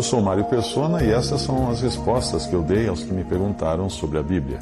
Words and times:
Eu 0.00 0.04
sou 0.04 0.22
Mário 0.22 0.44
Persona 0.46 1.04
e 1.04 1.10
essas 1.10 1.42
são 1.42 1.70
as 1.70 1.82
respostas 1.82 2.46
que 2.46 2.54
eu 2.54 2.62
dei 2.62 2.88
aos 2.88 3.02
que 3.02 3.12
me 3.12 3.22
perguntaram 3.22 3.90
sobre 3.90 4.16
a 4.16 4.22
Bíblia. 4.22 4.60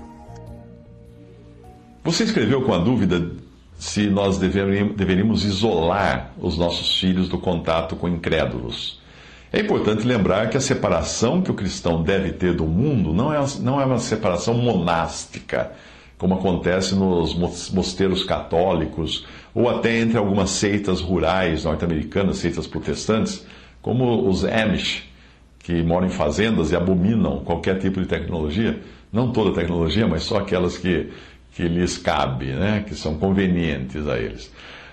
Você 2.02 2.24
escreveu 2.24 2.62
com 2.62 2.74
a 2.74 2.78
dúvida 2.78 3.24
se 3.78 4.10
nós 4.10 4.36
deveríamos 4.36 5.44
isolar 5.44 6.32
os 6.40 6.58
nossos 6.58 6.98
filhos 6.98 7.28
do 7.28 7.38
contato 7.38 7.94
com 7.94 8.08
incrédulos. 8.08 9.00
É 9.52 9.60
importante 9.60 10.04
lembrar 10.04 10.50
que 10.50 10.56
a 10.56 10.60
separação 10.60 11.40
que 11.40 11.52
o 11.52 11.54
cristão 11.54 12.02
deve 12.02 12.32
ter 12.32 12.52
do 12.52 12.64
mundo 12.64 13.14
não 13.14 13.32
é, 13.32 13.38
não 13.60 13.80
é 13.80 13.84
uma 13.84 14.00
separação 14.00 14.54
monástica, 14.54 15.70
como 16.18 16.34
acontece 16.34 16.96
nos 16.96 17.32
mosteiros 17.70 18.24
católicos 18.24 19.24
ou 19.54 19.68
até 19.70 20.00
entre 20.00 20.18
algumas 20.18 20.50
seitas 20.50 21.00
rurais 21.00 21.62
norte-americanas, 21.62 22.38
seitas 22.38 22.66
protestantes, 22.66 23.46
como 23.80 24.28
os 24.28 24.44
Amish, 24.44 25.07
que 25.68 25.82
moram 25.82 26.06
em 26.06 26.10
fazendas 26.10 26.72
e 26.72 26.76
abominam 26.76 27.40
qualquer 27.40 27.78
tipo 27.78 28.00
de 28.00 28.06
tecnologia, 28.06 28.80
não 29.12 29.32
toda 29.32 29.52
tecnologia, 29.52 30.08
mas 30.08 30.22
só 30.22 30.38
aquelas 30.38 30.78
que 30.78 31.10
que 31.54 31.68
lhes 31.68 31.98
cabe, 31.98 32.46
né? 32.46 32.84
que 32.86 32.94
são 32.94 33.18
convenientes 33.18 34.08
a 34.08 34.16
eles. 34.16 34.50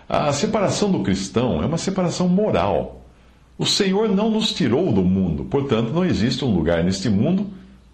A 0.10 0.34
separação 0.34 0.92
do 0.92 1.00
cristão 1.00 1.64
é 1.64 1.66
uma 1.66 1.78
separação 1.78 2.28
moral. 2.28 3.06
O 3.58 3.66
Senhor 3.66 4.10
não 4.10 4.30
nos 4.30 4.52
tirou 4.52 4.92
do 4.92 5.02
mundo, 5.02 5.46
portanto, 5.46 5.94
não 5.94 6.04
existe 6.04 6.44
um 6.44 6.54
lugar 6.54 6.84
neste 6.84 7.08
mundo 7.08 7.48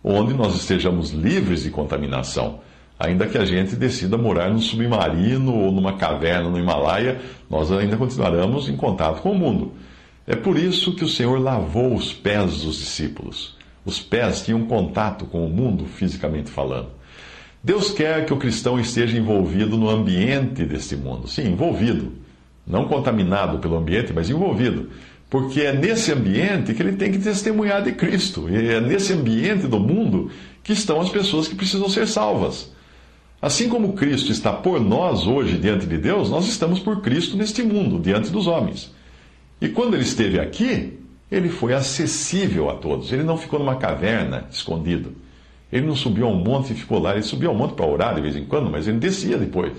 onde 0.04 0.34
nós 0.34 0.56
estejamos 0.56 1.12
livres 1.12 1.62
de 1.62 1.70
contaminação. 1.70 2.62
Ainda 2.98 3.28
que 3.28 3.38
a 3.38 3.46
gente 3.46 3.76
decida 3.76 4.18
morar 4.18 4.50
num 4.50 4.62
submarino 4.62 5.54
ou 5.54 5.72
numa 5.72 5.98
caverna 5.98 6.50
no 6.50 6.58
Himalaia, 6.58 7.20
nós 7.48 7.72
ainda 7.72 7.96
continuaremos 7.96 8.68
em 8.68 8.76
contato 8.76 9.22
com 9.22 9.34
o 9.34 9.38
mundo. 9.38 9.74
É 10.32 10.36
por 10.38 10.58
isso 10.58 10.96
que 10.96 11.04
o 11.04 11.10
Senhor 11.10 11.42
lavou 11.42 11.94
os 11.94 12.14
pés 12.14 12.62
dos 12.62 12.78
discípulos. 12.78 13.58
Os 13.84 14.00
pés 14.00 14.42
tinham 14.42 14.66
contato 14.66 15.26
com 15.26 15.46
o 15.46 15.50
mundo, 15.50 15.86
fisicamente 15.86 16.50
falando. 16.50 16.88
Deus 17.62 17.92
quer 17.92 18.26
que 18.26 18.34
o 18.34 18.38
cristão 18.38 18.80
esteja 18.80 19.18
envolvido 19.18 19.78
no 19.78 19.90
ambiente 19.90 20.64
deste 20.64 20.96
mundo. 20.96 21.28
Sim, 21.28 21.50
envolvido. 21.50 22.14
Não 22.66 22.88
contaminado 22.88 23.60
pelo 23.60 23.76
ambiente, 23.76 24.14
mas 24.14 24.30
envolvido. 24.30 24.90
Porque 25.30 25.60
é 25.64 25.74
nesse 25.74 26.14
ambiente 26.14 26.74
que 26.74 26.82
ele 26.82 26.94
tem 26.94 27.12
que 27.12 27.20
testemunhar 27.20 27.84
de 27.84 27.92
Cristo. 27.92 28.48
E 28.50 28.70
é 28.70 28.80
nesse 28.80 29.12
ambiente 29.12 29.68
do 29.68 29.82
mundo 29.82 30.32
que 30.64 30.72
estão 30.72 31.02
as 31.02 31.10
pessoas 31.10 31.50
que 31.50 31.56
precisam 31.56 31.90
ser 31.90 32.08
salvas. 32.08 32.72
Assim 33.42 33.68
como 33.68 33.92
Cristo 33.92 34.32
está 34.32 34.54
por 34.54 34.80
nós 34.80 35.28
hoje 35.28 35.58
diante 35.58 35.86
de 35.86 35.98
Deus, 35.98 36.30
nós 36.30 36.48
estamos 36.48 36.80
por 36.80 37.02
Cristo 37.02 37.36
neste 37.36 37.62
mundo, 37.64 38.00
diante 38.00 38.30
dos 38.30 38.48
homens. 38.48 38.94
E 39.62 39.70
quando 39.70 39.94
ele 39.94 40.04
esteve 40.04 40.40
aqui, 40.40 40.98
ele 41.32 41.48
foi 41.48 41.74
acessível 41.74 42.70
a 42.70 42.74
todos. 42.74 43.14
Ele 43.14 43.24
não 43.24 43.38
ficou 43.38 43.60
numa 43.60 43.76
caverna, 43.76 44.46
escondido. 44.52 45.14
Ele 45.72 45.86
não 45.86 45.96
subiu 45.96 46.26
ao 46.26 46.34
monte 46.34 46.74
e 46.74 46.76
ficou 46.76 47.00
lá. 47.00 47.14
Ele 47.14 47.22
subia 47.22 47.48
ao 47.48 47.56
monte 47.56 47.76
para 47.76 47.86
orar 47.86 48.16
de 48.16 48.22
vez 48.22 48.36
em 48.36 48.44
quando, 48.44 48.70
mas 48.70 48.88
ele 48.88 48.98
descia 48.98 49.38
depois. 49.38 49.74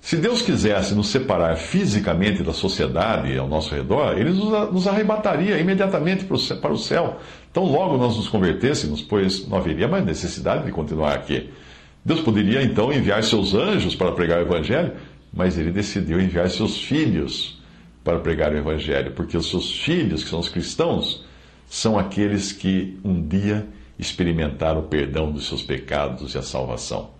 Se 0.00 0.16
Deus 0.16 0.42
quisesse 0.42 0.94
nos 0.94 1.08
separar 1.08 1.56
fisicamente 1.56 2.42
da 2.42 2.52
sociedade 2.52 3.36
ao 3.36 3.48
nosso 3.48 3.74
redor, 3.74 4.18
ele 4.18 4.30
nos 4.30 4.86
arrebataria 4.86 5.58
imediatamente 5.58 6.24
para 6.24 6.72
o 6.72 6.78
céu. 6.78 7.18
Então, 7.50 7.64
logo 7.64 7.96
nós 7.96 8.16
nos 8.16 8.28
convertêssemos, 8.28 9.00
pois 9.00 9.48
não 9.48 9.56
haveria 9.56 9.88
mais 9.88 10.04
necessidade 10.04 10.66
de 10.66 10.72
continuar 10.72 11.14
aqui. 11.14 11.50
Deus 12.04 12.20
poderia 12.20 12.62
então 12.62 12.92
enviar 12.92 13.24
seus 13.24 13.54
anjos 13.54 13.94
para 13.94 14.12
pregar 14.12 14.40
o 14.40 14.42
Evangelho, 14.42 14.92
mas 15.32 15.56
ele 15.58 15.70
decidiu 15.70 16.20
enviar 16.20 16.50
seus 16.50 16.78
filhos 16.78 17.58
para 18.04 18.20
pregar 18.20 18.52
o 18.52 18.56
Evangelho, 18.56 19.12
porque 19.12 19.36
os 19.36 19.48
seus 19.48 19.72
filhos, 19.80 20.22
que 20.22 20.28
são 20.28 20.38
os 20.38 20.50
cristãos, 20.50 21.24
são 21.66 21.98
aqueles 21.98 22.52
que 22.52 22.98
um 23.02 23.26
dia 23.26 23.66
experimentar 23.98 24.76
o 24.76 24.82
perdão 24.82 25.32
dos 25.32 25.48
seus 25.48 25.62
pecados 25.62 26.34
e 26.34 26.38
a 26.38 26.42
salvação. 26.42 27.10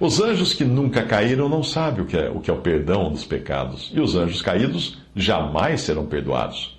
Os 0.00 0.20
anjos 0.20 0.54
que 0.54 0.64
nunca 0.64 1.02
caíram 1.02 1.48
não 1.48 1.62
sabem 1.62 2.02
o 2.02 2.06
que, 2.06 2.16
é, 2.16 2.30
o 2.30 2.40
que 2.40 2.50
é 2.50 2.54
o 2.54 2.58
perdão 2.58 3.10
dos 3.10 3.24
pecados, 3.24 3.90
e 3.92 4.00
os 4.00 4.14
anjos 4.14 4.40
caídos 4.40 4.98
jamais 5.14 5.82
serão 5.82 6.06
perdoados. 6.06 6.78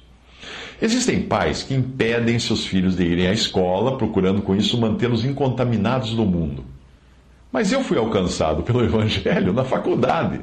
Existem 0.82 1.22
pais 1.22 1.64
que 1.64 1.74
impedem 1.74 2.38
seus 2.40 2.66
filhos 2.66 2.98
de 2.98 3.04
irem 3.04 3.28
à 3.28 3.34
escola, 3.34 3.98
procurando 3.98 4.42
com 4.42 4.56
isso 4.56 4.80
mantê-los 4.80 5.24
incontaminados 5.24 6.14
do 6.14 6.26
mundo. 6.26 6.66
Mas 7.52 7.72
eu 7.72 7.82
fui 7.84 7.98
alcançado 7.98 8.64
pelo 8.64 8.84
Evangelho 8.84 9.54
na 9.54 9.64
faculdade, 9.64 10.42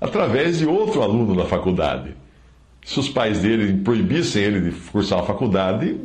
através 0.00 0.58
de 0.58 0.66
outro 0.66 1.02
aluno 1.02 1.34
da 1.34 1.44
faculdade. 1.44 2.14
Se 2.84 3.00
os 3.00 3.08
pais 3.08 3.40
dele 3.40 3.80
proibissem 3.82 4.42
ele 4.42 4.70
de 4.70 4.76
cursar 4.90 5.20
a 5.20 5.22
faculdade, 5.22 5.98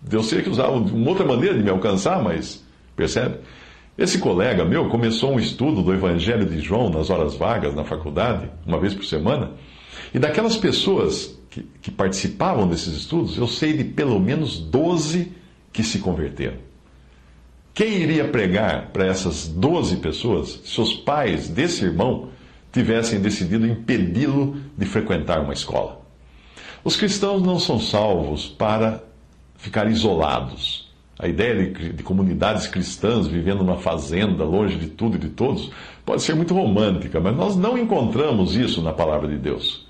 Deus 0.00 0.28
teria 0.28 0.44
que 0.44 0.50
usar 0.50 0.68
uma 0.68 1.08
outra 1.08 1.24
maneira 1.24 1.56
de 1.56 1.62
me 1.62 1.70
alcançar, 1.70 2.22
mas 2.22 2.62
percebe? 2.94 3.36
Esse 3.96 4.18
colega 4.18 4.64
meu 4.64 4.88
começou 4.88 5.32
um 5.32 5.38
estudo 5.38 5.82
do 5.82 5.92
Evangelho 5.92 6.44
de 6.44 6.60
João 6.60 6.90
nas 6.90 7.08
horas 7.08 7.34
vagas 7.34 7.74
na 7.74 7.84
faculdade, 7.84 8.50
uma 8.66 8.78
vez 8.78 8.94
por 8.94 9.04
semana, 9.04 9.52
e 10.12 10.18
daquelas 10.18 10.56
pessoas 10.56 11.38
que, 11.50 11.66
que 11.80 11.90
participavam 11.90 12.68
desses 12.68 12.94
estudos, 12.94 13.36
eu 13.36 13.46
sei 13.46 13.74
de 13.74 13.84
pelo 13.84 14.18
menos 14.18 14.58
12 14.58 15.32
que 15.72 15.82
se 15.82 15.98
converteram. 15.98 16.56
Quem 17.74 18.02
iria 18.02 18.28
pregar 18.28 18.90
para 18.92 19.06
essas 19.06 19.48
12 19.48 19.96
pessoas 19.96 20.60
se 20.64 20.78
os 20.78 20.92
pais 20.92 21.48
desse 21.48 21.84
irmão 21.84 22.28
tivessem 22.70 23.20
decidido 23.20 23.66
impedi-lo 23.66 24.56
de 24.76 24.84
frequentar 24.84 25.40
uma 25.40 25.54
escola? 25.54 26.01
Os 26.84 26.96
cristãos 26.96 27.42
não 27.42 27.58
são 27.60 27.78
salvos 27.78 28.48
para 28.48 29.02
ficar 29.56 29.88
isolados. 29.88 30.90
A 31.18 31.28
ideia 31.28 31.70
de, 31.70 31.92
de, 31.92 32.02
comunidades 32.02 32.66
cristãs 32.66 33.28
vivendo 33.28 33.58
numa 33.58 33.76
fazenda, 33.76 34.42
longe 34.42 34.76
de 34.76 34.88
tudo 34.88 35.16
e 35.16 35.20
de 35.20 35.28
todos, 35.28 35.70
pode 36.04 36.22
ser 36.22 36.34
muito 36.34 36.52
romântica, 36.52 37.20
mas 37.20 37.36
nós 37.36 37.56
não 37.56 37.78
encontramos 37.78 38.56
isso 38.56 38.82
na 38.82 38.92
palavra 38.92 39.28
de 39.28 39.36
Deus. 39.36 39.86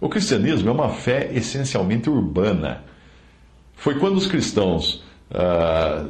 O 0.00 0.08
cristianismo 0.08 0.68
é 0.68 0.72
uma 0.72 0.88
fé 0.88 1.30
essencialmente 1.32 2.10
urbana. 2.10 2.82
Foi 3.76 3.94
quando 4.00 4.16
os 4.16 4.26
cristãos, 4.26 5.04
ah, 5.30 6.06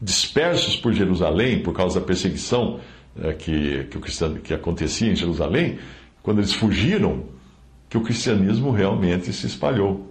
dispersos 0.00 0.74
por 0.74 0.92
Jerusalém, 0.92 1.62
por 1.62 1.72
causa 1.72 2.00
da 2.00 2.06
perseguição 2.06 2.80
ah, 3.16 3.32
que, 3.32 3.84
que, 3.84 3.96
o 3.96 4.00
que 4.40 4.52
acontecia 4.52 5.12
em 5.12 5.14
Jerusalém, 5.14 5.78
quando 6.20 6.38
eles 6.38 6.52
fugiram, 6.52 7.22
que 7.92 7.98
o 7.98 8.00
cristianismo 8.00 8.70
realmente 8.70 9.30
se 9.34 9.46
espalhou. 9.46 10.10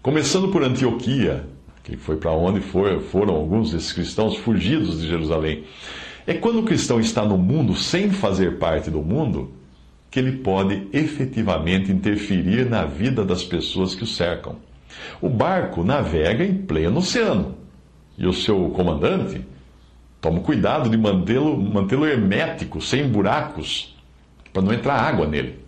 Começando 0.00 0.46
por 0.52 0.62
Antioquia, 0.62 1.44
que 1.82 1.96
foi 1.96 2.14
para 2.18 2.30
onde 2.30 2.60
for, 2.60 3.00
foram 3.00 3.34
alguns 3.34 3.72
desses 3.72 3.92
cristãos 3.92 4.36
fugidos 4.36 5.00
de 5.00 5.08
Jerusalém. 5.08 5.64
É 6.24 6.34
quando 6.34 6.60
o 6.60 6.62
cristão 6.62 7.00
está 7.00 7.24
no 7.24 7.36
mundo 7.36 7.74
sem 7.74 8.12
fazer 8.12 8.58
parte 8.58 8.92
do 8.92 9.02
mundo 9.02 9.50
que 10.08 10.20
ele 10.20 10.36
pode 10.36 10.86
efetivamente 10.92 11.90
interferir 11.90 12.70
na 12.70 12.84
vida 12.84 13.24
das 13.24 13.42
pessoas 13.42 13.92
que 13.92 14.04
o 14.04 14.06
cercam. 14.06 14.54
O 15.20 15.28
barco 15.28 15.82
navega 15.82 16.44
em 16.44 16.54
pleno 16.54 16.98
oceano 16.98 17.56
e 18.16 18.24
o 18.24 18.32
seu 18.32 18.70
comandante 18.70 19.44
toma 20.20 20.38
cuidado 20.38 20.88
de 20.88 20.96
mantê-lo 20.96 21.60
mantê 21.60 21.96
hermético, 21.96 22.80
sem 22.80 23.08
buracos, 23.08 23.96
para 24.52 24.62
não 24.62 24.72
entrar 24.72 24.94
água 24.94 25.26
nele. 25.26 25.65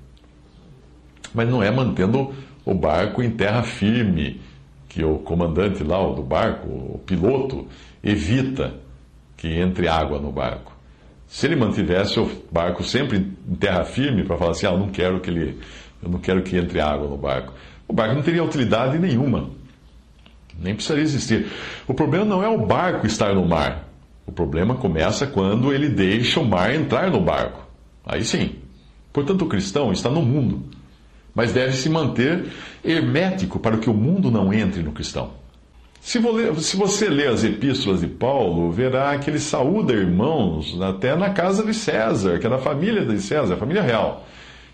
Mas 1.34 1.48
não 1.48 1.62
é 1.62 1.70
mantendo 1.70 2.32
o 2.64 2.74
barco 2.74 3.22
em 3.22 3.30
terra 3.30 3.62
firme 3.62 4.40
que 4.88 5.04
o 5.04 5.18
comandante 5.18 5.84
lá 5.84 5.98
do 6.12 6.22
barco, 6.22 6.68
o 6.68 7.00
piloto, 7.04 7.66
evita 8.02 8.74
que 9.36 9.48
entre 9.48 9.86
água 9.86 10.18
no 10.18 10.32
barco. 10.32 10.76
Se 11.26 11.46
ele 11.46 11.56
mantivesse 11.56 12.18
o 12.18 12.30
barco 12.50 12.82
sempre 12.82 13.18
em 13.48 13.54
terra 13.54 13.84
firme 13.84 14.24
para 14.24 14.36
falar 14.36 14.52
assim, 14.52 14.66
ah, 14.66 14.70
eu 14.70 14.78
não 14.78 14.88
quero 14.88 15.20
que 15.20 15.30
ele, 15.30 15.58
eu 16.02 16.10
não 16.10 16.18
quero 16.18 16.42
que 16.42 16.56
entre 16.56 16.80
água 16.80 17.06
no 17.06 17.16
barco, 17.16 17.52
o 17.86 17.92
barco 17.92 18.14
não 18.14 18.22
teria 18.22 18.42
utilidade 18.42 18.98
nenhuma. 18.98 19.50
Nem 20.58 20.74
precisaria 20.74 21.04
existir. 21.04 21.46
O 21.86 21.94
problema 21.94 22.24
não 22.24 22.42
é 22.42 22.48
o 22.48 22.66
barco 22.66 23.06
estar 23.06 23.34
no 23.34 23.46
mar. 23.46 23.88
O 24.26 24.32
problema 24.32 24.74
começa 24.74 25.26
quando 25.26 25.72
ele 25.72 25.88
deixa 25.88 26.40
o 26.40 26.44
mar 26.44 26.74
entrar 26.74 27.10
no 27.10 27.20
barco. 27.20 27.66
Aí 28.04 28.24
sim. 28.24 28.56
Portanto, 29.12 29.42
o 29.42 29.48
cristão 29.48 29.92
está 29.92 30.10
no 30.10 30.22
mundo 30.22 30.64
mas 31.38 31.52
deve 31.52 31.76
se 31.76 31.88
manter 31.88 32.46
hermético 32.84 33.60
para 33.60 33.76
que 33.76 33.88
o 33.88 33.94
mundo 33.94 34.28
não 34.28 34.52
entre 34.52 34.82
no 34.82 34.90
cristão. 34.90 35.30
Se 36.00 36.18
você 36.18 37.08
ler 37.08 37.28
as 37.28 37.44
epístolas 37.44 38.00
de 38.00 38.08
Paulo, 38.08 38.72
verá 38.72 39.16
que 39.18 39.30
ele 39.30 39.38
saúda 39.38 39.92
irmãos 39.92 40.76
até 40.82 41.14
na 41.14 41.30
casa 41.30 41.64
de 41.64 41.72
César, 41.72 42.40
que 42.40 42.46
é 42.48 42.50
da 42.50 42.58
família 42.58 43.04
de 43.04 43.20
César, 43.20 43.54
a 43.54 43.56
família 43.56 43.82
real. 43.82 44.26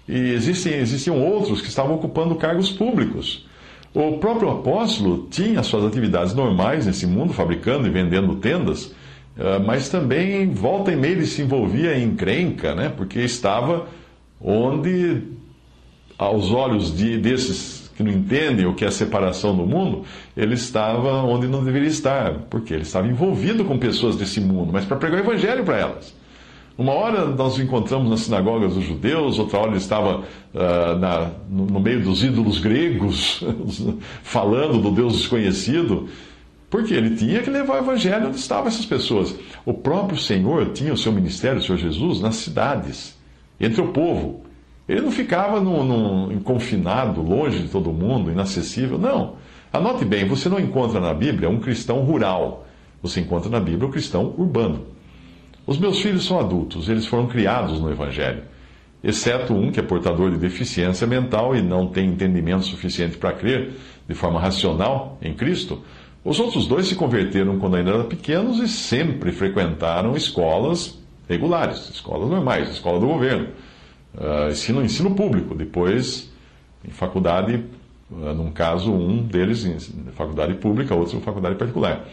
E 0.08 0.16
existem, 0.16 0.72
existiam 0.76 1.22
outros 1.22 1.61
que 1.61 1.69
estavam 1.69 1.96
ocupando 1.96 2.34
cargos 2.37 2.70
públicos. 2.70 3.46
O 3.93 4.16
próprio 4.16 4.49
apóstolo 4.49 5.28
tinha 5.31 5.62
suas 5.62 5.84
atividades 5.84 6.32
normais 6.32 6.87
nesse 6.87 7.06
mundo, 7.06 7.34
fabricando 7.34 7.87
e 7.87 7.90
vendendo 7.90 8.37
tendas, 8.37 8.94
eh, 9.37 9.58
mas 9.58 9.90
também 9.90 10.49
volta 10.50 10.90
e 10.90 10.96
meia 10.96 11.12
ele 11.12 11.26
se 11.26 11.43
envolvia 11.43 11.99
em 11.99 12.05
encrenca, 12.05 12.75
né? 12.75 12.88
porque 12.88 13.20
estava 13.20 13.87
onde, 14.40 15.22
aos 16.19 16.50
olhos 16.50 16.96
de, 16.96 17.19
desses 17.19 17.90
que 17.96 18.02
não 18.02 18.11
entendem 18.11 18.66
o 18.66 18.75
que 18.75 18.84
é 18.84 18.90
separação 18.90 19.56
do 19.56 19.66
mundo, 19.66 20.05
ele 20.37 20.55
estava 20.55 21.22
onde 21.22 21.46
não 21.46 21.64
deveria 21.64 21.88
estar, 21.88 22.32
porque 22.50 22.75
ele 22.75 22.82
estava 22.82 23.06
envolvido 23.06 23.64
com 23.64 23.78
pessoas 23.78 24.16
desse 24.16 24.40
mundo, 24.40 24.72
mas 24.72 24.84
para 24.84 24.96
pregar 24.96 25.20
o 25.20 25.25
evangelho 25.25 25.64
para 25.64 25.78
elas. 25.78 26.14
Uma 26.76 26.93
hora 26.93 27.26
nós 27.26 27.56
o 27.56 27.62
encontramos 27.62 28.11
nas 28.11 28.20
sinagogas 28.20 28.75
dos 28.75 28.82
judeus, 28.82 29.38
outra 29.38 29.61
hora 29.61 29.70
ele 29.70 29.76
estava 29.76 30.19
uh, 30.19 30.99
na, 30.99 31.31
no, 31.49 31.66
no, 31.66 31.78
meio 31.78 32.02
dos 32.02 32.25
ídolos 32.25 32.58
gregos, 32.58 33.44
falando 34.25 34.82
do 34.82 34.90
Deus 34.90 35.16
desconhecido, 35.19 36.08
porque 36.69 36.93
ele 36.93 37.14
tinha 37.14 37.43
que 37.43 37.50
levar 37.50 37.75
o 37.75 37.78
evangelho 37.78 38.26
onde 38.26 38.38
estavam 38.38 38.66
essas 38.66 38.84
pessoas. 38.84 39.37
O 39.64 39.72
próprio 39.72 40.19
Senhor 40.19 40.72
tinha 40.72 40.93
o 40.93 40.96
seu 40.96 41.12
ministério, 41.12 41.61
o 41.61 41.62
Senhor 41.62 41.78
Jesus, 41.78 42.20
nas 42.20 42.34
cidades, 42.37 43.16
entre 43.61 43.81
o 43.81 43.93
povo. 43.93 44.43
Ele 44.88 45.00
não 45.00 45.10
ficava 45.10 45.60
no, 45.60 45.82
no, 45.82 46.40
confinado, 46.40 47.22
longe 47.22 47.60
de 47.60 47.69
todo 47.69 47.90
mundo, 47.92 48.31
inacessível. 48.31 48.98
Não. 48.98 49.36
Anote 49.72 50.04
bem, 50.04 50.26
você 50.26 50.48
não 50.48 50.60
encontra 50.60 51.00
na 51.00 51.14
Bíblia 51.14 51.48
um 51.48 51.58
cristão 51.58 52.00
rural. 52.00 52.66
Você 53.02 53.20
encontra 53.20 53.50
na 53.50 53.60
Bíblia 53.60 53.88
um 53.88 53.90
cristão 53.90 54.34
urbano. 54.36 54.86
Os 55.66 55.78
meus 55.78 56.00
filhos 56.00 56.26
são 56.26 56.38
adultos, 56.38 56.90
eles 56.90 57.06
foram 57.06 57.26
criados 57.26 57.81
no 57.81 57.90
Evangelho, 57.90 58.42
exceto 59.02 59.54
um 59.54 59.72
que 59.72 59.81
é 59.81 59.82
portador 59.82 60.31
de 60.31 60.36
deficiência 60.36 61.06
mental 61.06 61.56
e 61.56 61.62
não 61.62 61.87
tem 61.87 62.10
entendimento 62.10 62.66
suficiente 62.66 63.16
para 63.16 63.32
crer 63.32 63.72
de 64.06 64.14
forma 64.14 64.38
racional 64.38 65.19
em 65.22 65.32
Cristo. 65.32 65.82
Os 66.22 66.38
outros 66.38 66.66
dois 66.66 66.87
se 66.87 66.94
converteram 66.94 67.58
quando 67.58 67.76
ainda 67.76 67.92
eram 67.92 68.04
pequenos 68.04 68.58
e 68.58 68.69
sempre 68.69 69.32
frequentaram 69.32 70.14
escolas 70.14 70.98
regulares, 71.26 71.88
escolas 71.88 72.28
normais, 72.28 72.69
escola 72.70 73.00
do 73.00 73.06
governo, 73.06 73.48
uh, 74.16 74.50
ensino, 74.50 74.82
ensino 74.82 75.14
público. 75.14 75.55
Depois, 75.55 76.31
em 76.87 76.90
faculdade, 76.90 77.64
uh, 78.11 78.34
num 78.34 78.50
caso, 78.50 78.93
um 78.93 79.22
deles 79.22 79.64
em 79.64 79.78
faculdade 80.12 80.55
pública, 80.55 80.94
outro 80.94 81.19
em 81.19 81.20
faculdade 81.20 81.56
particular. 81.56 82.06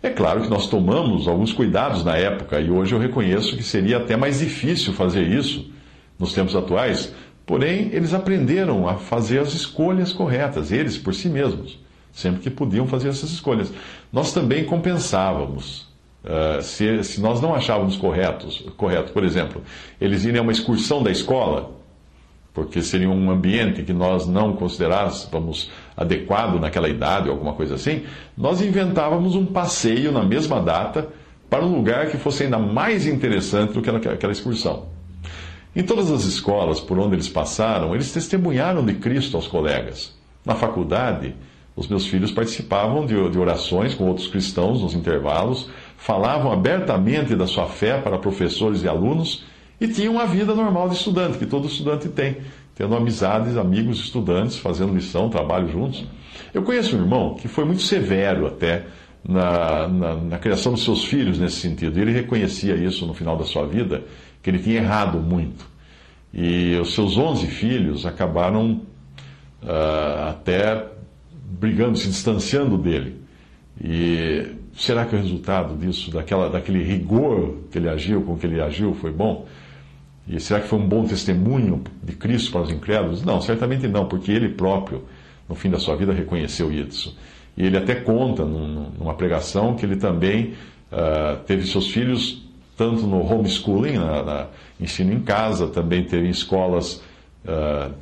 É 0.00 0.10
claro 0.10 0.42
que 0.42 0.48
nós 0.48 0.68
tomamos 0.68 1.26
alguns 1.26 1.52
cuidados 1.52 2.04
na 2.04 2.16
época 2.16 2.60
e 2.60 2.70
hoje 2.70 2.94
eu 2.94 3.00
reconheço 3.00 3.56
que 3.56 3.64
seria 3.64 3.96
até 3.96 4.16
mais 4.16 4.38
difícil 4.38 4.92
fazer 4.92 5.26
isso 5.26 5.68
nos 6.16 6.32
tempos 6.32 6.54
atuais, 6.54 7.12
porém 7.44 7.90
eles 7.92 8.14
aprenderam 8.14 8.88
a 8.88 8.94
fazer 8.94 9.40
as 9.40 9.54
escolhas 9.54 10.12
corretas, 10.12 10.70
eles 10.70 10.96
por 10.96 11.14
si 11.14 11.28
mesmos, 11.28 11.80
sempre 12.12 12.40
que 12.40 12.50
podiam 12.50 12.86
fazer 12.86 13.08
essas 13.08 13.30
escolhas. 13.30 13.72
Nós 14.12 14.32
também 14.32 14.64
compensávamos. 14.64 15.87
Uh, 16.28 16.60
se, 16.60 17.02
se 17.04 17.20
nós 17.22 17.40
não 17.40 17.54
achávamos 17.54 17.96
corretos, 17.96 18.62
correto, 18.76 19.12
por 19.12 19.24
exemplo, 19.24 19.62
eles 19.98 20.24
irem 20.24 20.38
a 20.38 20.42
uma 20.42 20.52
excursão 20.52 21.02
da 21.02 21.10
escola, 21.10 21.70
porque 22.52 22.82
seria 22.82 23.08
um 23.08 23.30
ambiente 23.30 23.82
que 23.82 23.94
nós 23.94 24.26
não 24.26 24.52
considerássemos 24.52 25.70
adequado 25.96 26.60
naquela 26.60 26.86
idade 26.86 27.28
ou 27.28 27.34
alguma 27.34 27.54
coisa 27.54 27.76
assim, 27.76 28.02
nós 28.36 28.60
inventávamos 28.60 29.34
um 29.34 29.46
passeio 29.46 30.12
na 30.12 30.22
mesma 30.22 30.60
data 30.60 31.08
para 31.48 31.64
um 31.64 31.74
lugar 31.74 32.08
que 32.10 32.18
fosse 32.18 32.42
ainda 32.42 32.58
mais 32.58 33.06
interessante 33.06 33.72
do 33.72 33.80
que 33.80 33.88
aquela 33.88 34.32
excursão. 34.32 34.86
Em 35.74 35.82
todas 35.82 36.10
as 36.10 36.24
escolas 36.24 36.78
por 36.78 36.98
onde 36.98 37.14
eles 37.14 37.28
passaram, 37.28 37.94
eles 37.94 38.12
testemunharam 38.12 38.84
de 38.84 38.94
Cristo 38.94 39.36
aos 39.36 39.46
colegas. 39.46 40.14
Na 40.44 40.54
faculdade, 40.54 41.34
os 41.78 41.86
meus 41.86 42.06
filhos 42.08 42.32
participavam 42.32 43.06
de, 43.06 43.14
orações 43.14 43.94
com 43.94 44.08
outros 44.08 44.26
cristãos 44.26 44.82
nos 44.82 44.94
intervalos, 44.94 45.70
falavam 45.98 46.50
abertamente 46.50 47.36
da 47.36 47.46
sua 47.46 47.66
fé 47.66 48.00
para 48.00 48.16
professores 48.18 48.82
e 48.82 48.88
alunos 48.88 49.44
e 49.80 49.88
tinham 49.88 50.14
uma 50.14 50.26
vida 50.26 50.54
normal 50.54 50.88
de 50.88 50.94
estudante, 50.94 51.38
que 51.38 51.44
todo 51.44 51.66
estudante 51.66 52.08
tem, 52.08 52.38
tendo 52.74 52.94
amizades, 52.94 53.56
amigos, 53.56 53.98
estudantes, 53.98 54.56
fazendo 54.56 54.94
lição, 54.94 55.28
trabalho 55.28 55.68
juntos. 55.68 56.06
Eu 56.54 56.62
conheço 56.62 56.96
um 56.96 57.00
irmão 57.00 57.34
que 57.34 57.48
foi 57.48 57.64
muito 57.64 57.82
severo 57.82 58.46
até 58.46 58.86
na, 59.28 59.88
na, 59.88 60.14
na 60.14 60.38
criação 60.38 60.72
dos 60.72 60.84
seus 60.84 61.04
filhos 61.04 61.38
nesse 61.38 61.56
sentido. 61.56 61.98
Ele 62.00 62.12
reconhecia 62.12 62.76
isso 62.76 63.04
no 63.04 63.12
final 63.12 63.36
da 63.36 63.44
sua 63.44 63.66
vida, 63.66 64.04
que 64.40 64.48
ele 64.48 64.60
tinha 64.60 64.76
errado 64.76 65.18
muito. 65.18 65.66
E 66.32 66.76
os 66.80 66.94
seus 66.94 67.16
11 67.16 67.46
filhos 67.48 68.06
acabaram 68.06 68.82
uh, 69.62 70.28
até 70.30 70.86
brigando, 71.32 71.98
se 71.98 72.06
distanciando 72.06 72.78
dele. 72.78 73.16
E 73.82 74.58
será 74.78 75.04
que 75.04 75.14
o 75.14 75.18
resultado 75.18 75.76
disso, 75.76 76.10
daquela, 76.10 76.48
daquele 76.48 76.82
rigor 76.82 77.56
que 77.70 77.78
ele 77.78 77.88
agiu, 77.88 78.22
com 78.22 78.36
que 78.36 78.46
ele 78.46 78.60
agiu, 78.60 78.94
foi 78.94 79.10
bom? 79.10 79.46
E 80.26 80.38
será 80.38 80.60
que 80.60 80.68
foi 80.68 80.78
um 80.78 80.86
bom 80.86 81.04
testemunho 81.04 81.82
de 82.02 82.12
Cristo 82.12 82.52
para 82.52 82.62
os 82.62 82.70
incrédulos? 82.70 83.24
Não, 83.24 83.40
certamente 83.40 83.88
não, 83.88 84.06
porque 84.06 84.30
ele 84.30 84.50
próprio, 84.50 85.04
no 85.48 85.54
fim 85.54 85.70
da 85.70 85.78
sua 85.78 85.96
vida, 85.96 86.12
reconheceu 86.12 86.70
isso. 86.72 87.16
E 87.56 87.66
ele 87.66 87.76
até 87.76 87.96
conta 87.96 88.44
numa 88.44 89.14
pregação 89.14 89.74
que 89.74 89.84
ele 89.84 89.96
também 89.96 90.54
uh, 90.92 91.38
teve 91.44 91.66
seus 91.66 91.90
filhos 91.90 92.46
tanto 92.76 93.04
no 93.08 93.20
homeschooling, 93.20 93.94
na, 93.94 94.22
na, 94.22 94.46
ensino 94.80 95.12
em 95.12 95.20
casa, 95.20 95.66
também 95.66 96.04
teve 96.04 96.28
em 96.28 96.30
escolas 96.30 97.02
uh, 97.44 97.92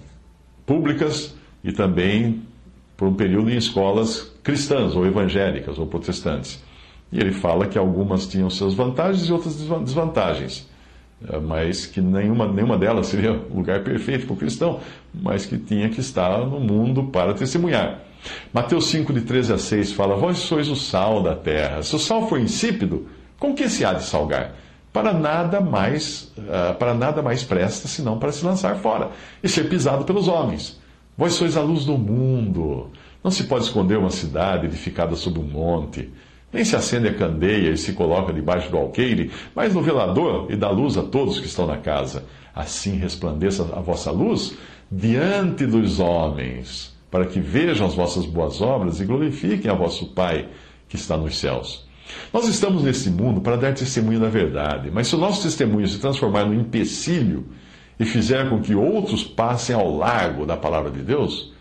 públicas 0.66 1.34
e 1.64 1.72
também 1.72 2.42
por 2.94 3.08
um 3.08 3.14
período 3.14 3.50
em 3.50 3.56
escolas 3.56 4.30
cristãs 4.42 4.94
ou 4.94 5.06
evangélicas 5.06 5.78
ou 5.78 5.86
protestantes. 5.86 6.62
E 7.12 7.18
ele 7.18 7.32
fala 7.32 7.66
que 7.66 7.78
algumas 7.78 8.26
tinham 8.26 8.50
suas 8.50 8.74
vantagens 8.74 9.28
e 9.28 9.32
outras 9.32 9.56
desvantagens. 9.56 10.68
É, 11.28 11.38
mas 11.38 11.86
que 11.86 12.00
nenhuma, 12.00 12.46
nenhuma 12.46 12.76
delas 12.76 13.06
seria 13.08 13.32
o 13.32 13.56
lugar 13.56 13.82
perfeito 13.82 14.26
para 14.26 14.34
o 14.34 14.36
cristão, 14.36 14.80
mas 15.14 15.46
que 15.46 15.56
tinha 15.56 15.88
que 15.88 16.00
estar 16.00 16.38
no 16.38 16.60
mundo 16.60 17.04
para 17.04 17.32
testemunhar. 17.34 18.00
Mateus 18.52 18.88
5, 18.88 19.12
de 19.12 19.20
13 19.22 19.52
a 19.52 19.58
6 19.58 19.92
fala: 19.92 20.16
Vós 20.16 20.38
sois 20.38 20.68
o 20.68 20.76
sal 20.76 21.22
da 21.22 21.34
terra. 21.34 21.82
Se 21.82 21.94
o 21.94 21.98
sal 21.98 22.28
for 22.28 22.40
insípido, 22.40 23.06
com 23.38 23.54
que 23.54 23.68
se 23.68 23.84
há 23.84 23.92
de 23.92 24.02
salgar? 24.02 24.54
Para 24.92 25.12
nada 25.12 25.60
mais, 25.60 26.32
uh, 26.38 26.74
para 26.78 26.94
nada 26.94 27.22
mais 27.22 27.44
presta, 27.44 27.86
senão 27.86 28.18
para 28.18 28.32
se 28.32 28.44
lançar 28.44 28.76
fora 28.76 29.10
e 29.42 29.48
ser 29.48 29.68
pisado 29.68 30.04
pelos 30.04 30.26
homens. 30.26 30.80
Vós 31.16 31.34
sois 31.34 31.56
a 31.56 31.60
luz 31.60 31.84
do 31.84 31.98
mundo. 31.98 32.90
Não 33.22 33.30
se 33.30 33.44
pode 33.44 33.64
esconder 33.64 33.98
uma 33.98 34.10
cidade 34.10 34.66
edificada 34.66 35.14
sobre 35.14 35.40
um 35.40 35.44
monte. 35.44 36.10
Nem 36.56 36.64
se 36.64 36.74
acende 36.74 37.06
a 37.06 37.12
candeia 37.12 37.68
e 37.68 37.76
se 37.76 37.92
coloca 37.92 38.32
debaixo 38.32 38.70
do 38.70 38.78
alqueire, 38.78 39.30
mas 39.54 39.74
no 39.74 39.82
velador 39.82 40.46
e 40.48 40.56
dá 40.56 40.70
luz 40.70 40.96
a 40.96 41.02
todos 41.02 41.38
que 41.38 41.44
estão 41.44 41.66
na 41.66 41.76
casa. 41.76 42.24
Assim 42.54 42.96
resplandeça 42.96 43.62
a 43.74 43.80
vossa 43.82 44.10
luz 44.10 44.56
diante 44.90 45.66
dos 45.66 46.00
homens, 46.00 46.96
para 47.10 47.26
que 47.26 47.40
vejam 47.40 47.86
as 47.86 47.94
vossas 47.94 48.24
boas 48.24 48.62
obras 48.62 49.00
e 49.00 49.04
glorifiquem 49.04 49.70
a 49.70 49.74
vosso 49.74 50.06
Pai 50.14 50.48
que 50.88 50.96
está 50.96 51.14
nos 51.14 51.36
céus. 51.36 51.86
Nós 52.32 52.48
estamos 52.48 52.82
nesse 52.82 53.10
mundo 53.10 53.42
para 53.42 53.56
dar 53.56 53.74
testemunho 53.74 54.18
da 54.18 54.30
verdade, 54.30 54.90
mas 54.90 55.08
se 55.08 55.14
o 55.14 55.18
nosso 55.18 55.42
testemunho 55.42 55.86
se 55.86 55.98
transformar 55.98 56.46
num 56.46 56.58
empecilho 56.58 57.48
e 58.00 58.06
fizer 58.06 58.48
com 58.48 58.62
que 58.62 58.74
outros 58.74 59.22
passem 59.22 59.76
ao 59.76 59.94
largo 59.94 60.46
da 60.46 60.56
palavra 60.56 60.90
de 60.90 61.02
Deus, 61.02 61.52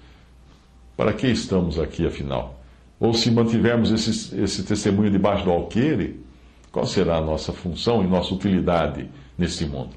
para 0.96 1.12
que 1.12 1.28
estamos 1.28 1.78
aqui 1.78 2.08
afinal? 2.08 2.56
ou 3.00 3.14
se 3.14 3.30
mantivermos 3.30 3.92
esse, 3.92 4.40
esse 4.42 4.64
testemunho 4.64 5.12
debaixo 5.12 5.44
do 5.44 5.52
alqueire, 5.52 6.24
qual 6.72 6.86
será 6.86 7.18
a 7.18 7.22
nossa 7.22 7.54
função 7.54 8.04
e 8.04 8.08
nossa 8.08 8.34
utilidade 8.34 9.10
nesse 9.38 9.66
mundo? 9.66 9.96